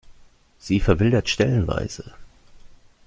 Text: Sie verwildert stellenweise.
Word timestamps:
Sie 0.57 0.79
verwildert 0.79 1.27
stellenweise. 1.29 2.13